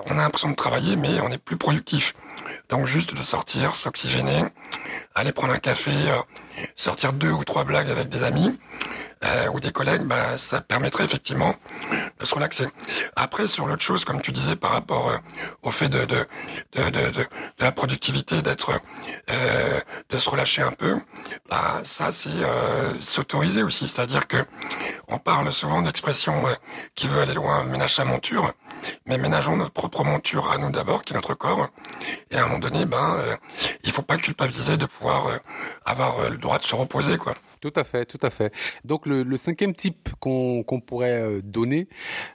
[0.06, 2.14] on a l'impression de travailler, mais on est plus productif.
[2.68, 4.44] Donc juste de sortir, s'oxygéner,
[5.14, 8.59] aller prendre un café, euh, sortir deux ou trois blagues avec des amis
[9.24, 11.55] euh, ou des collègues, bah, ça permettrait effectivement
[12.18, 12.66] de se relaxer.
[13.14, 15.16] Après, sur l'autre chose, comme tu disais, par rapport euh,
[15.62, 16.07] au fait de,
[17.61, 18.72] la productivité, d'être,
[20.11, 20.98] de se relâcher un peu,
[21.48, 22.29] bah, ça c'est
[23.00, 23.87] s'autoriser aussi.
[23.88, 24.38] C'est-à-dire que
[25.09, 26.42] on parle souvent d'expression
[26.94, 28.52] qui veut aller loin, ménage sa monture,
[29.06, 31.68] mais ménageons notre propre monture à nous d'abord, qui est notre corps.
[32.30, 33.36] Et à un moment donné, ben, euh,
[33.84, 35.36] il faut pas culpabiliser de pouvoir euh,
[35.84, 37.34] avoir euh, le droit de se reposer, quoi.
[37.66, 38.52] Tout à fait, tout à fait.
[38.85, 41.88] Donc le, le cinquième type qu'on qu'on pourrait euh, donner,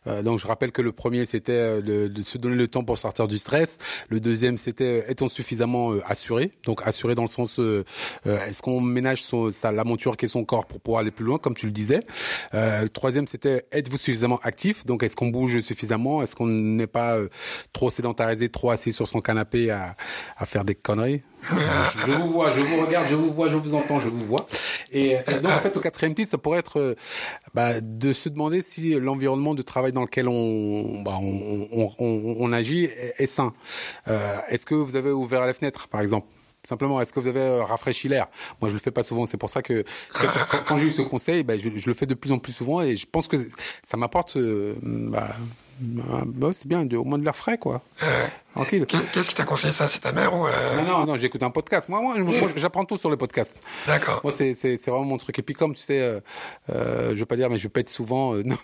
[0.07, 2.97] euh, donc je rappelle que le premier c'était euh, de, se donner le temps pour
[2.97, 3.77] sortir du stress.
[4.09, 7.85] Le deuxième c'était euh, est-on suffisamment assuré Donc assuré dans le sens euh,
[8.25, 11.23] est-ce qu'on ménage son, sa, la monture qui est son corps pour pouvoir aller plus
[11.23, 12.01] loin, comme tu le disais?
[12.53, 14.85] Euh, le troisième c'était êtes-vous suffisamment actif?
[14.85, 16.21] Donc est-ce qu'on bouge suffisamment?
[16.21, 17.17] Est-ce qu'on n'est pas
[17.71, 19.95] trop sédentarisé, trop assis sur son canapé à,
[20.35, 21.21] à faire des conneries?
[22.05, 24.45] Je vous vois, je vous regarde, je vous vois, je vous entends, je vous vois.
[24.91, 26.95] Et, et donc en fait, le quatrième titre, ça pourrait être euh,
[27.53, 33.15] bah, de se demander si l'environnement de travail dans lequel on, bah, on, agit est,
[33.17, 33.53] est sain.
[34.07, 36.27] Euh, est-ce que vous avez ouvert la fenêtre, par exemple?
[36.63, 38.27] Simplement, est-ce que vous avez euh, rafraîchi l'air?
[38.61, 39.25] Moi, je le fais pas souvent.
[39.25, 40.27] C'est pour ça que quand,
[40.67, 42.81] quand j'ai eu ce conseil, ben, je, je le fais de plus en plus souvent
[42.81, 43.35] et je pense que
[43.83, 44.37] ça m'apporte.
[44.37, 45.29] euh, bah,
[45.83, 47.81] bah, c'est bien, de- au moins de l'air frais, quoi.
[48.53, 48.85] Tranquille.
[48.85, 49.87] Qu'est- Qu'est-ce qui t'a conseillé ça?
[49.87, 50.51] C'est ta mère ou euh,
[50.85, 51.85] Non, non, non, j'écoute un podcast.
[51.89, 53.57] Moi, moi, moi, j'apprends tout sur les podcasts.
[53.87, 54.21] D'accord.
[54.23, 54.53] Moi, c'est,
[54.85, 55.39] vraiment mon truc.
[55.39, 56.19] Et puis, comme tu sais, euh,
[56.71, 58.35] euh, je vais pas dire, mais je pète souvent.
[58.35, 58.55] euh, non,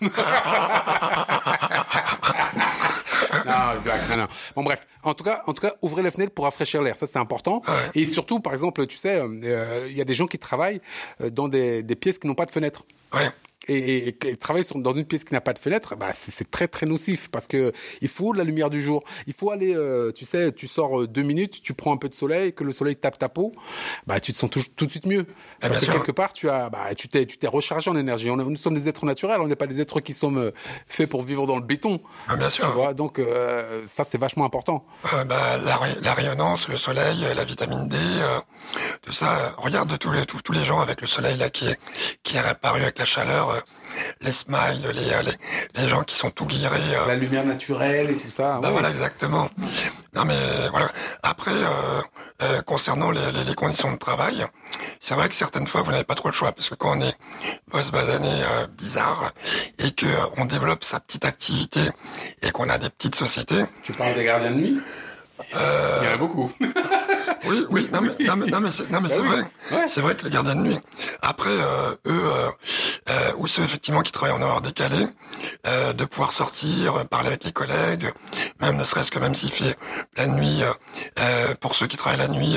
[3.48, 3.76] non.
[3.76, 4.00] Je blague.
[4.10, 4.26] Non, non.
[4.54, 4.86] Bon, bref.
[5.02, 6.96] En tout cas, en tout cas, ouvrez les fenêtres pour rafraîchir l'air.
[6.96, 7.62] Ça, c'est important.
[7.94, 10.80] Et surtout, par exemple, tu sais, euh, il y a des gens qui travaillent
[11.20, 12.84] euh, dans des, des pièces qui n'ont pas de fenêtre.
[13.14, 13.28] Ouais.
[13.66, 16.50] Et, et, et travailler sur, dans une pièce qui n'a pas de fenêtre, bah c'est,
[16.50, 19.02] très très nocif parce que il faut la lumière du jour.
[19.26, 22.08] Il faut aller, euh, tu sais, tu sors euh, deux minutes, tu prends un peu
[22.08, 23.52] de soleil, que le soleil tape ta peau,
[24.06, 25.26] bah tu te sens tout, tout de suite mieux.
[25.60, 28.30] Ah, parce que quelque part, tu as, bah tu t'es, tu t'es rechargé en énergie.
[28.30, 30.52] On, nous sommes des êtres naturels, on n'est pas des êtres qui sont euh,
[30.86, 32.00] faits pour vivre dans le béton.
[32.28, 32.64] Ah, bien sûr.
[32.64, 34.86] Tu vois, donc euh, ça c'est vachement important.
[35.12, 38.38] Euh, bah, la, la rayonnance, le soleil, euh, la vitamine D, euh,
[39.02, 39.54] tout ça.
[39.58, 41.78] Regarde tous les tous, tous les gens avec le soleil là qui est
[42.22, 43.47] qui est réapparu avec la chaleur.
[43.50, 43.60] Euh,
[44.20, 46.78] les smiles, les, euh, les, les gens qui sont tout guirés.
[46.94, 48.60] euh, La lumière naturelle et tout ça.
[48.60, 48.70] ouais.
[48.70, 49.48] voilà, exactement.
[50.14, 50.34] Non mais
[50.70, 50.90] voilà.
[51.22, 52.02] Après, euh,
[52.42, 54.44] euh, concernant les, les, les conditions de travail,
[55.00, 57.00] c'est vrai que certaines fois vous n'avez pas trop le choix parce que quand on
[57.00, 57.14] est
[57.70, 59.32] boss basané euh, bizarre
[59.78, 60.06] et que
[60.36, 61.80] on développe sa petite activité
[62.42, 64.80] et qu'on a des petites sociétés, Tu parles des gardiens de nuit?
[65.52, 66.50] Il y en a beaucoup.
[67.46, 69.88] oui, oui, non mais, non mais, non mais c'est, non mais Bah c'est vrai, Ouais.
[69.88, 70.78] c'est vrai que les gardiens de nuit.
[71.22, 72.50] Après, euh, eux, euh,
[73.10, 75.06] euh, ou ceux effectivement qui travaillent en heure décalée,
[75.66, 78.12] euh, de pouvoir sortir, euh, parler avec les collègues,
[78.60, 79.76] même ne serait-ce que même s'il fait
[80.16, 80.62] la nuit,
[81.20, 82.56] euh, pour ceux qui travaillent la nuit,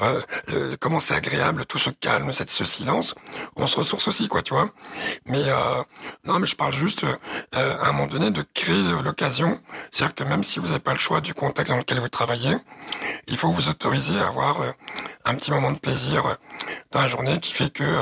[0.00, 3.14] euh, comment c'est agréable, tout ce calme, cette, ce silence,
[3.56, 4.70] on se ressource aussi, quoi, tu vois.
[5.26, 5.82] Mais euh,
[6.24, 10.24] non, mais je parle juste euh, à un moment donné de créer l'occasion, c'est-à-dire que
[10.24, 12.56] même si vous n'avez pas le choix du contexte dans lequel vous travaillez,
[13.26, 14.70] il faut vous autoriser avoir euh,
[15.24, 16.34] un petit moment de plaisir euh,
[16.92, 17.98] dans la journée qui fait que euh,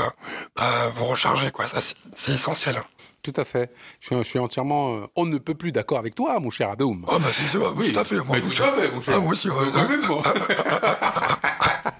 [0.57, 1.67] bah, vous rechargez, quoi.
[1.67, 2.83] Ça, c'est- essentiel.
[3.23, 3.71] Tout à fait.
[4.01, 6.71] Je suis, je suis entièrement, euh, on ne peut plus d'accord avec toi, mon cher
[6.71, 7.05] Adoum.
[7.07, 8.17] Oh, bah, c'est, c'est, oui, tout à fait.
[8.17, 9.15] Moi, tout à fait, mon cher.
[9.17, 9.71] Ah, moi aussi, ouais.
[9.73, 10.23] Complètement.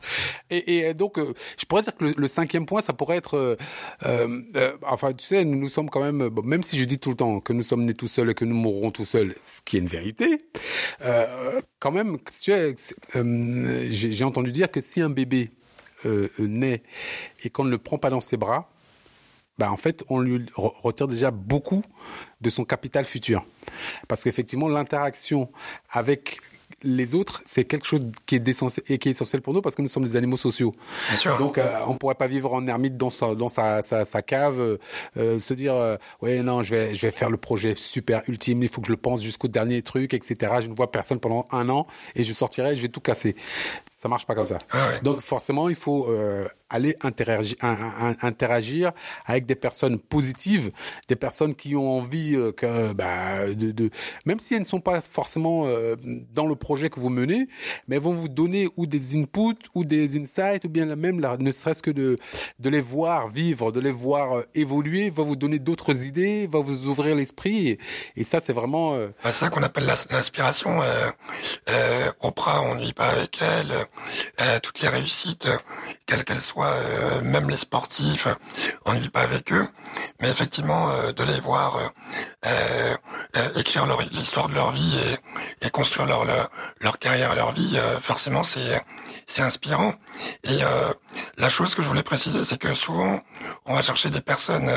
[0.51, 3.57] et, donc, euh, je pourrais dire que le, cinquième point, ça pourrait être, euh,
[4.07, 7.17] euh, enfin, tu sais, nous, nous sommes quand même, même si je dis tout le
[7.17, 9.77] temps que nous sommes nés tout seuls et que nous mourrons tout seuls, ce qui
[9.77, 10.45] est une vérité,
[11.79, 12.75] quand même, tu sais,
[13.91, 15.51] j'ai entendu dire que si un bébé
[16.39, 16.83] naît
[17.45, 18.71] et qu'on ne le prend pas dans ses bras,
[19.59, 21.83] bah en fait, on lui re- retire déjà beaucoup
[22.41, 23.45] de son capital futur.
[24.09, 25.53] Parce qu'effectivement, l'interaction
[25.91, 26.41] avec
[26.83, 29.75] les autres, c'est quelque chose qui est, d'essentiel- et qui est essentiel pour nous parce
[29.75, 30.73] que nous sommes des animaux sociaux.
[31.09, 31.39] Bien sûr.
[31.39, 34.59] Donc, euh, on pourrait pas vivre en ermite dans sa, dans sa, sa, sa cave,
[34.61, 34.79] euh,
[35.17, 38.63] euh, se dire, euh, ouais, non, je vais, je vais faire le projet super ultime,
[38.63, 40.53] il faut que je le pense jusqu'au dernier truc, etc.
[40.63, 43.37] Je ne vois personne pendant un an et je sortirai, je vais tout casser.
[43.91, 44.59] Ça marche pas comme ça.
[44.71, 45.01] Ah ouais.
[45.03, 47.57] Donc, forcément, il faut euh, aller interagir,
[48.23, 48.93] interagir
[49.27, 50.71] avec des personnes positives,
[51.09, 53.91] des personnes qui ont envie euh, que, bah, de, de,
[54.25, 55.97] même si elles ne sont pas forcément euh,
[56.33, 57.49] dans le projet que vous menez,
[57.89, 61.53] mais vont vous donner ou des inputs ou des insights ou bien même, là, ne
[61.53, 62.17] serait-ce que de,
[62.61, 66.61] de les voir vivre, de les voir euh, évoluer, va vous donner d'autres idées, va
[66.61, 67.79] vous ouvrir l'esprit.
[68.17, 68.97] Et, ça, c'est vraiment.
[68.97, 70.81] Bah, c'est ça qu'on appelle l'inspiration.
[72.21, 74.61] Oprah, on ne vit pas avec elle.
[74.61, 75.49] Toutes les réussites,
[76.07, 78.29] quelles qu'elles soient, euh, même les sportifs,
[78.87, 79.69] on ne vit pas avec eux.
[80.21, 81.77] Mais effectivement, euh, de les voir
[82.47, 82.95] euh,
[83.37, 84.99] euh, écrire l'histoire de leur vie
[85.63, 88.83] et, et construire leur, leur leur carrière, leur vie, euh, forcément, c'est
[89.27, 89.95] c'est inspirant.
[90.45, 90.93] Et euh,
[91.39, 93.21] la chose que je voulais préciser, c'est que souvent,
[93.67, 94.71] on va chercher des personnes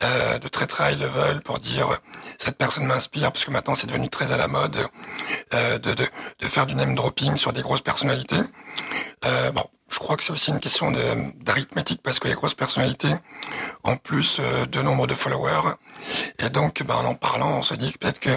[0.00, 1.88] de très très high level pour dire
[2.38, 4.76] cette personne m'inspire, parce que maintenant c'est devenu très à la mode
[5.52, 8.40] de, de, de faire du name dropping sur des grosses personnalités.
[9.54, 10.92] Bon, je crois que c'est aussi une question
[11.40, 13.14] d'arithmétique parce que les grosses personnalités
[13.84, 15.74] ont plus euh, de nombre de followers
[16.38, 18.30] et donc ben, en en parlant on se dit que peut-être que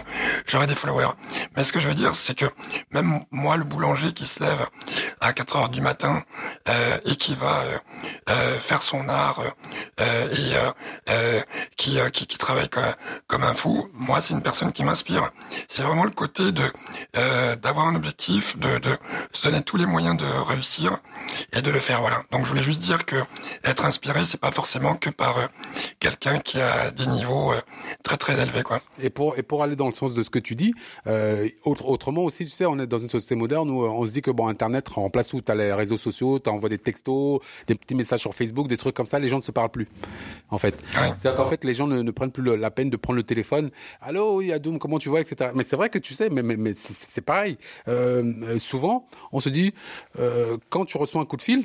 [0.47, 1.13] j'aurai des followers.
[1.55, 2.45] Mais ce que je veux dire c'est que
[2.91, 4.65] même moi le boulanger qui se lève
[5.19, 6.23] à 4 heures du matin
[6.69, 7.77] euh, et qui va euh,
[8.29, 9.41] euh, faire son art
[9.99, 11.41] euh, et euh,
[11.75, 12.69] qui, qui qui travaille
[13.27, 15.31] comme, un fou, moi c'est une personne qui m'inspire.
[15.67, 16.63] C'est vraiment le côté de
[17.61, 18.97] d'avoir un objectif, de, de
[19.33, 20.97] se donner tous les moyens de réussir
[21.53, 22.01] et de le faire.
[22.01, 22.23] Voilà.
[22.31, 23.15] Donc je voulais juste dire que
[23.63, 25.45] être inspiré, c'est pas forcément que par euh,
[25.99, 27.59] quelqu'un qui a des niveaux euh,
[28.03, 28.79] très très élevés, quoi.
[29.01, 30.73] Et pour et pour aller dans le sens de ce que tu dis,
[31.07, 34.05] euh, autre, autrement aussi, tu sais, on est dans une société moderne où euh, on
[34.05, 35.41] se dit que bon, Internet remplace tout.
[35.41, 39.05] T'as les réseaux sociaux, t'envoies des textos, des petits messages sur Facebook, des trucs comme
[39.05, 39.19] ça.
[39.19, 39.87] Les gens ne se parlent plus,
[40.49, 40.75] en fait.
[40.95, 41.07] Ouais.
[41.19, 43.23] C'est-à-dire qu'en fait, les gens ne, ne prennent plus le- la peine de prendre le
[43.23, 43.69] téléphone.
[44.01, 45.51] Allô, oui, Adoum, comment tu vas, etc.
[45.55, 47.57] Mais c'est vrai que tu sais, mais mais, mais c'est- pareil.
[48.59, 49.73] Souvent, on se dit
[50.19, 51.63] euh, quand tu reçois un coup de fil,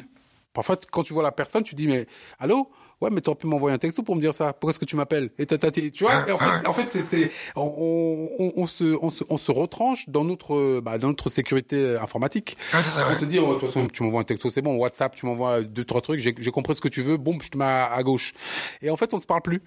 [0.55, 2.07] parfois quand tu vois la personne, tu dis mais
[2.39, 2.71] allô?
[3.03, 4.55] Ouais, mais t'aurais pu m'envoyer un texto pour me dire ça.
[4.55, 5.29] Pourquoi est-ce que tu m'appelles?
[5.37, 9.23] Et tu vois, et en fait, en fait, c'est, on, on, on se, on se,
[9.29, 12.57] on se retranche dans notre, bah, dans notre sécurité informatique.
[12.73, 14.63] Ouais, c'est ça, on se dit, oh, de toute façon, tu m'envoies un texto, c'est
[14.63, 14.77] bon.
[14.77, 16.21] WhatsApp, tu m'envoies deux, trois trucs.
[16.21, 17.19] J'ai, j'ai compris ce que tu veux.
[17.19, 18.33] Boum, je te mets à, à gauche.
[18.81, 19.63] Et en fait, on ne se parle plus.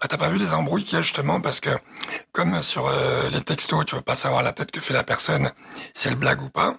[0.00, 1.42] Bah, t'as pas vu les embrouilles qu'il y a justement?
[1.42, 1.68] Parce que
[2.32, 5.50] comme sur euh, les textos, tu veux pas savoir la tête que fait la personne,
[5.92, 6.78] si elle blague ou pas.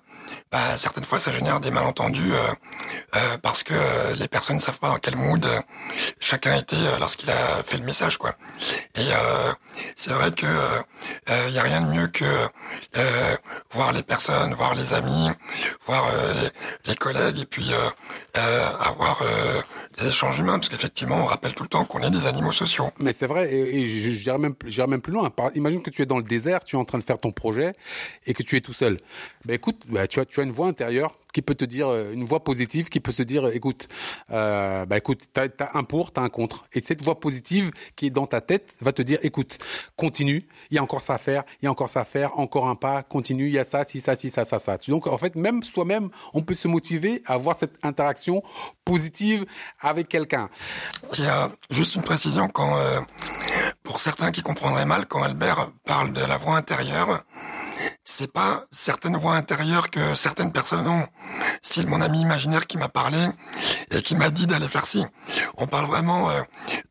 [0.51, 2.38] Bah, certaines fois, ça génère des malentendus euh,
[3.15, 5.59] euh, parce que euh, les personnes ne savent pas dans quel mood euh,
[6.19, 8.36] chacun était lorsqu'il a fait le message, quoi.
[8.95, 9.07] Et
[9.95, 10.45] c'est vrai que
[11.47, 12.25] il y a rien de mieux que
[13.71, 15.29] voir les personnes, voir les amis,
[15.86, 16.05] voir
[16.86, 17.71] les, les collègues et puis
[18.33, 19.23] avoir
[19.97, 22.91] des échanges humains parce qu'effectivement, on rappelle tout le temps qu'on est des animaux sociaux.
[22.99, 24.55] Mais c'est vrai, et, et j'irais même,
[24.88, 25.29] même plus loin.
[25.55, 27.73] Imagine que tu es dans le désert, tu es en train de faire ton projet
[28.25, 28.97] et que tu es tout seul.
[29.45, 32.13] Ben écoute, ben, tu as, tu as une voix intérieure qui peut te dire euh,
[32.13, 33.88] une voix positive qui peut se dire écoute
[34.30, 36.65] euh, bah écoute t'as as un pour t'as un contre.
[36.73, 39.58] Et cette voix positive qui est dans ta tête va te dire écoute
[39.95, 42.38] continue il y a encore ça à faire il y a encore ça à faire
[42.39, 44.78] encore un pas continue il y a ça si ça si ça ça ça.
[44.88, 48.43] Donc en fait même soi-même on peut se motiver à avoir cette interaction
[48.86, 49.47] positive
[49.80, 50.49] avec quelqu'un.
[51.17, 52.99] Il y a juste une précision quand euh,
[53.82, 57.23] pour certains qui comprendraient mal quand Albert parle de la voix intérieure
[58.04, 61.08] c'est pas certaines voix intérieures que certaines personnes ont.
[61.62, 63.17] C'est mon ami imaginaire qui m'a parlé
[63.91, 65.06] et qui m'a dit d'aller faire ci.
[65.58, 66.41] On parle vraiment euh,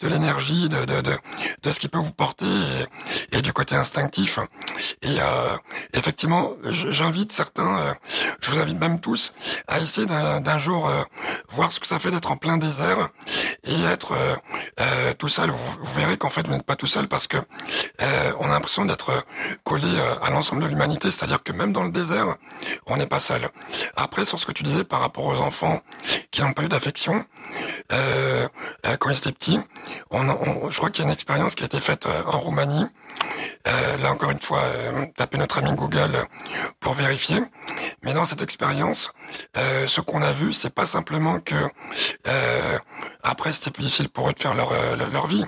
[0.00, 1.12] de l'énergie, de, de, de,
[1.62, 2.46] de, ce qui peut vous porter
[3.32, 4.38] et, du côté instinctif.
[5.02, 5.56] Et euh,
[5.92, 7.94] effectivement, j'invite certains, euh,
[8.40, 9.32] je vous invite même tous,
[9.68, 10.90] à essayer d'un jour
[11.50, 13.08] voir ce que ça fait d'être en plein désert
[13.64, 14.14] et être
[15.18, 15.50] tout seul.
[15.50, 17.36] Vous, vous verrez qu'en fait, vous n'êtes pas tout seul parce que
[18.38, 19.12] on a l'impression d'être
[19.64, 19.88] collé
[20.22, 22.36] à l'ensemble de l'humanité c'est-à-dire que même dans le désert,
[22.86, 23.48] on n'est pas seul.
[23.96, 25.80] Après, sur ce que tu disais par rapport aux enfants
[26.30, 27.24] qui n'ont pas eu d'affection,
[27.92, 28.48] euh,
[28.86, 29.60] euh quand ils étaient petits,
[30.10, 32.86] on, je crois qu'il y a une expérience qui a été faite euh, en Roumanie.
[33.68, 36.16] Euh, là encore une fois, euh, tapez notre ami Google
[36.80, 37.40] pour vérifier.
[38.02, 39.12] Mais dans cette expérience,
[39.56, 41.54] euh, ce qu'on a vu, c'est pas simplement que
[42.26, 42.78] euh,
[43.42, 45.44] après c'était plus difficile pour eux de faire leur leur vie.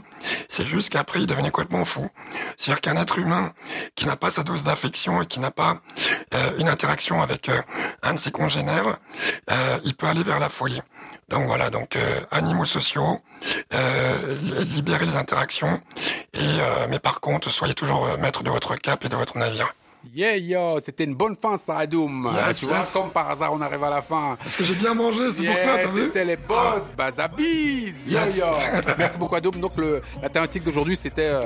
[0.49, 2.11] C'est juste qu'après ils devenaient complètement fous.
[2.57, 3.53] C'est-à-dire qu'un être humain
[3.95, 5.79] qui n'a pas sa dose d'affection et qui n'a pas
[6.59, 7.49] une interaction avec
[8.03, 8.99] un de ses congénères,
[9.85, 10.83] il peut aller vers la folie.
[11.29, 11.97] Donc voilà, donc
[12.33, 13.23] animaux sociaux,
[14.75, 15.81] libérer les interactions.
[16.33, 19.73] Et mais par contre, soyez toujours maître de votre cap et de votre navire.
[20.13, 22.31] Yeah, yo, c'était une bonne fin, ça, Adoum.
[22.59, 24.37] tu vois, comme par hasard, on arrive à la fin.
[24.39, 26.97] Parce que j'ai bien mangé, c'est pour ça, t'as vu C'était les boss, ah.
[26.97, 28.07] Bazabiz.
[28.09, 28.37] Yes.
[28.39, 28.45] Yo,
[28.99, 29.61] Merci beaucoup, Adoum.
[29.61, 31.43] Donc, le, la thématique d'aujourd'hui, c'était, euh,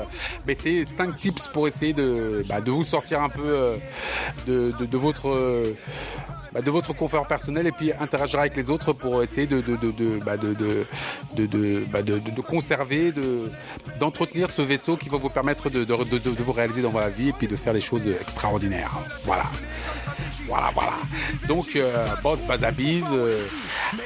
[0.46, 3.76] ben, c'est cinq tips pour essayer de, bah, de vous sortir un peu euh,
[4.46, 5.72] de, de, de, votre, euh,
[6.52, 9.76] bah, de votre confort personnel et puis interagir avec les autres pour essayer de de
[9.76, 10.86] de de bah, de de
[11.34, 13.50] de, de, bah, de, de, conserver, de
[14.00, 17.08] d'entretenir ce vaisseau qui va vous permettre de, de, de, de vous réaliser dans votre
[17.14, 18.92] vie et puis de faire des choses extraordinaires.
[19.24, 19.44] Voilà.
[20.46, 20.94] Voilà, voilà.
[21.46, 23.38] Donc, euh, Boss Bazabiz, euh,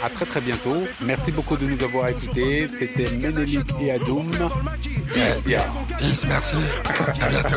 [0.02, 0.82] à très très bientôt.
[1.00, 2.66] Merci beaucoup de nous avoir écoutés.
[2.68, 4.28] C'était Ménélique et Adoum.
[5.14, 5.54] Merci.
[5.98, 6.56] Peace, merci.
[7.20, 7.56] À bientôt.